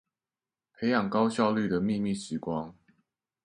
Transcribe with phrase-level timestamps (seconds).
[0.73, 2.75] 培養高效率的祕密時光